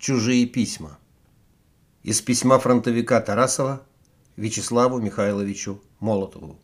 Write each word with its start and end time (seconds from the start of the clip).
Чужие 0.00 0.46
письма. 0.46 0.98
Из 2.04 2.22
письма 2.22 2.58
фронтовика 2.58 3.20
Тарасова 3.20 3.86
Вячеславу 4.34 4.98
Михайловичу 4.98 5.82
Молотову. 5.98 6.58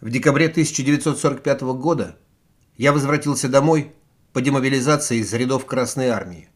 В 0.00 0.10
декабре 0.10 0.46
1945 0.46 1.60
года 1.60 2.16
я 2.76 2.92
возвратился 2.92 3.48
домой 3.48 3.92
по 4.32 4.40
демобилизации 4.40 5.18
из 5.18 5.32
рядов 5.32 5.64
Красной 5.64 6.08
Армии. 6.08 6.48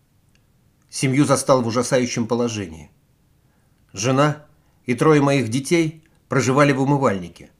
Семью 0.91 1.25
застал 1.25 1.63
в 1.63 1.69
ужасающем 1.69 2.27
положении. 2.27 2.91
Жена 3.93 4.47
и 4.85 4.95
трое 4.95 5.23
моих 5.23 5.49
детей 5.49 6.03
проживали 6.29 6.73
в 6.73 6.83
умывальнике. 6.83 7.51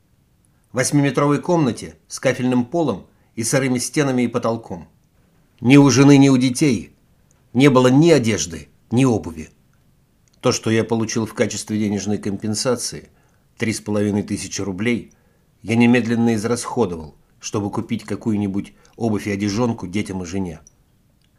Восьмиметровой 0.73 1.41
комнате 1.41 1.95
с 2.09 2.19
кафельным 2.19 2.65
полом 2.65 3.07
и 3.37 3.45
сырыми 3.45 3.79
стенами 3.79 4.23
и 4.23 4.29
потолком. 4.29 4.89
Ни 5.61 5.77
у 5.77 5.89
жены, 5.89 6.17
ни 6.17 6.29
у 6.29 6.37
детей 6.37 6.96
не 7.57 7.71
было 7.71 7.87
ни 7.87 8.11
одежды, 8.11 8.69
ни 8.91 9.07
обуви. 9.07 9.49
То, 10.41 10.53
что 10.53 10.71
я 10.71 10.85
получил 10.85 11.25
в 11.25 11.33
качестве 11.33 11.79
денежной 11.79 12.19
компенсации, 12.19 13.09
три 13.57 13.73
с 13.73 13.81
половиной 13.81 14.23
тысячи 14.23 14.61
рублей, 14.61 15.15
я 15.63 15.75
немедленно 15.75 16.35
израсходовал, 16.35 17.17
чтобы 17.41 17.71
купить 17.71 18.05
какую-нибудь 18.05 18.75
обувь 18.97 19.27
и 19.27 19.31
одежонку 19.31 19.87
детям 19.87 20.23
и 20.23 20.27
жене. 20.27 20.61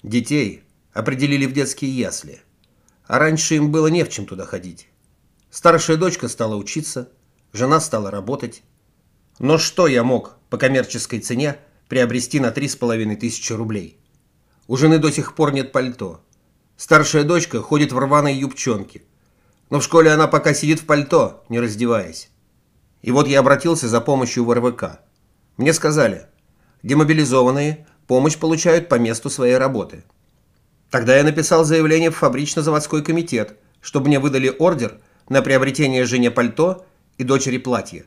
Детей 0.01 0.63
определили 0.91 1.45
в 1.45 1.53
детские 1.53 1.95
ясли, 1.95 2.41
а 3.05 3.19
раньше 3.19 3.53
им 3.53 3.71
было 3.71 3.85
не 3.85 4.03
в 4.03 4.09
чем 4.09 4.25
туда 4.25 4.47
ходить. 4.47 4.87
Старшая 5.51 5.97
дочка 5.97 6.27
стала 6.29 6.55
учиться, 6.55 7.11
жена 7.53 7.79
стала 7.79 8.09
работать. 8.09 8.63
Но 9.37 9.59
что 9.59 9.85
я 9.85 10.03
мог 10.03 10.39
по 10.49 10.57
коммерческой 10.57 11.19
цене 11.19 11.57
приобрести 11.87 12.39
на 12.39 12.49
три 12.49 12.67
с 12.67 12.75
половиной 12.75 13.17
тысячи 13.17 13.53
рублей? 13.53 13.99
У 14.67 14.75
жены 14.75 14.99
до 14.99 15.11
сих 15.11 15.33
пор 15.33 15.53
нет 15.53 15.71
пальто. 15.71 16.21
Старшая 16.75 17.23
дочка 17.23 17.61
ходит 17.61 17.93
в 17.93 17.97
рваной 17.97 18.35
юбчонке. 18.35 19.01
Но 19.69 19.79
в 19.79 19.83
школе 19.83 20.11
она 20.11 20.27
пока 20.27 20.53
сидит 20.53 20.81
в 20.81 20.85
пальто, 20.85 21.43
не 21.49 21.59
раздеваясь. 21.59 22.29
И 23.01 23.11
вот 23.11 23.27
я 23.27 23.39
обратился 23.39 23.87
за 23.87 24.01
помощью 24.01 24.43
в 24.43 24.53
РВК. 24.53 24.99
Мне 25.55 25.73
сказали, 25.73 26.27
демобилизованные 26.83 27.87
помощь 28.07 28.37
получают 28.37 28.89
по 28.89 28.95
месту 28.95 29.29
своей 29.29 29.57
работы. 29.57 30.03
Тогда 30.89 31.17
я 31.17 31.23
написал 31.23 31.63
заявление 31.63 32.11
в 32.11 32.17
фабрично-заводской 32.17 33.03
комитет, 33.03 33.57
чтобы 33.81 34.07
мне 34.07 34.19
выдали 34.19 34.53
ордер 34.59 34.99
на 35.29 35.41
приобретение 35.41 36.05
жене 36.05 36.31
пальто 36.31 36.85
и 37.17 37.23
дочери 37.23 37.57
платья. 37.57 38.05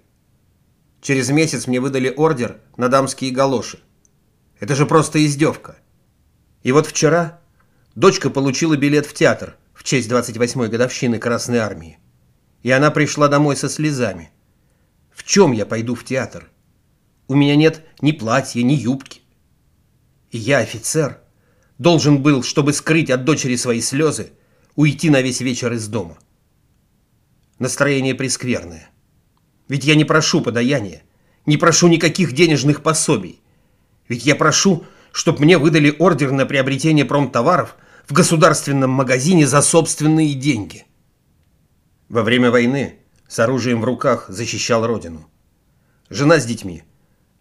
Через 1.01 1.31
месяц 1.31 1.67
мне 1.67 1.81
выдали 1.81 2.13
ордер 2.15 2.61
на 2.77 2.89
дамские 2.89 3.31
галоши. 3.31 3.81
Это 4.59 4.75
же 4.75 4.85
просто 4.85 5.25
издевка. 5.25 5.77
И 6.63 6.73
вот 6.73 6.87
вчера 6.87 7.41
дочка 7.95 8.31
получила 8.31 8.77
билет 8.77 9.07
в 9.07 9.15
театр 9.15 9.57
в 9.73 9.83
честь 9.83 10.11
28-й 10.11 10.69
годовщины 10.69 11.19
Красной 11.19 11.59
Армии. 11.59 11.99
И 12.63 12.71
она 12.71 12.91
пришла 12.91 13.29
домой 13.29 13.57
со 13.57 13.69
слезами. 13.69 14.31
В 15.11 15.25
чем 15.25 15.53
я 15.53 15.65
пойду 15.65 15.95
в 15.95 16.05
театр? 16.05 16.51
У 17.29 17.35
меня 17.35 17.57
нет 17.57 17.83
ни 18.03 18.13
платья, 18.13 18.63
ни 18.63 18.75
юбки. 18.75 19.23
И 20.31 20.39
я, 20.39 20.59
офицер, 20.59 21.21
должен 21.79 22.23
был, 22.23 22.43
чтобы 22.43 22.73
скрыть 22.75 23.11
от 23.11 23.25
дочери 23.25 23.57
свои 23.57 23.81
слезы, 23.81 24.33
уйти 24.77 25.09
на 25.09 25.23
весь 25.23 25.41
вечер 25.41 25.73
из 25.73 25.89
дома. 25.89 26.19
Настроение 27.59 28.15
прескверное. 28.15 28.91
Ведь 29.69 29.85
я 29.85 29.95
не 29.95 30.05
прошу 30.05 30.43
подаяния, 30.43 31.03
не 31.47 31.57
прошу 31.57 31.89
никаких 31.89 32.33
денежных 32.33 32.83
пособий. 32.83 33.41
Ведь 34.09 34.27
я 34.27 34.35
прошу 34.35 34.85
чтоб 35.13 35.41
мне 35.41 35.59
выдали 35.59 35.95
ордер 35.99 36.31
на 36.33 36.47
приобретение 36.47 37.05
промтоваров 37.05 37.77
в 38.07 38.13
государственном 38.13 38.91
магазине 38.91 39.47
за 39.47 39.63
собственные 39.63 40.35
деньги. 40.35 40.87
Во 42.09 42.23
время 42.23 42.51
войны 42.51 42.99
с 43.29 43.39
оружием 43.39 43.81
в 43.81 43.85
руках 43.85 44.27
защищал 44.29 44.87
родину. 44.87 45.29
Жена 46.09 46.39
с 46.39 46.45
детьми 46.45 46.83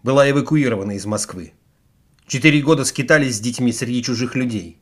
была 0.04 0.30
эвакуирована 0.30 0.94
из 0.94 1.06
Москвы. 1.06 1.54
Четыре 2.28 2.62
года 2.62 2.86
скитались 2.86 3.38
с 3.38 3.40
детьми 3.40 3.74
среди 3.74 4.04
чужих 4.04 4.36
людей. 4.36 4.80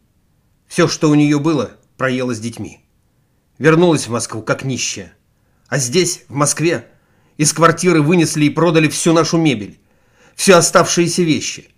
Все, 0.67 0.87
что 0.89 1.09
у 1.09 1.15
нее 1.15 1.39
было, 1.39 1.71
проела 1.95 2.35
с 2.35 2.39
детьми. 2.39 2.83
Вернулась 3.57 4.07
в 4.07 4.11
Москву 4.11 4.41
как 4.41 4.65
нищая. 4.65 5.13
А 5.69 5.77
здесь, 5.77 6.25
в 6.27 6.33
Москве, 6.33 6.89
из 7.37 7.53
квартиры 7.53 8.01
вынесли 8.01 8.45
и 8.45 8.49
продали 8.49 8.89
всю 8.89 9.13
нашу 9.13 9.37
мебель, 9.37 9.79
все 10.35 10.55
оставшиеся 10.55 11.23
вещи– 11.23 11.69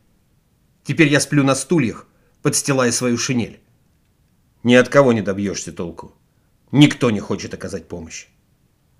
Теперь 0.89 1.09
я 1.09 1.19
сплю 1.19 1.43
на 1.43 1.53
стульях, 1.53 2.07
подстилая 2.41 2.91
свою 2.91 3.15
шинель. 3.15 3.59
Ни 4.63 4.73
от 4.73 4.89
кого 4.89 5.13
не 5.13 5.21
добьешься 5.21 5.71
толку. 5.71 6.15
Никто 6.71 7.11
не 7.11 7.19
хочет 7.19 7.53
оказать 7.53 7.87
помощь. 7.87 8.25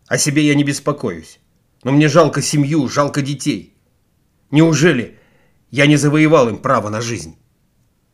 О 0.06 0.16
себе 0.20 0.46
я 0.46 0.54
не 0.54 0.64
беспокоюсь. 0.64 1.40
Но 1.84 1.92
мне 1.92 2.08
жалко 2.08 2.44
семью, 2.44 2.88
жалко 2.88 3.24
детей. 3.24 3.74
Неужели 4.52 5.18
я 5.72 5.88
не 5.88 5.98
завоевал 5.98 6.50
им 6.50 6.60
право 6.60 6.90
на 6.90 7.02
жизнь? 7.02 7.39